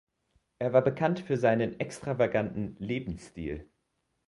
[0.57, 3.69] Er war bekannt für seinen extravaganten Lebensstil.